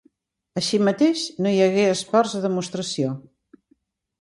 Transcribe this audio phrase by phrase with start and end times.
[0.61, 3.13] Així mateix no hi hagué esports de demostració.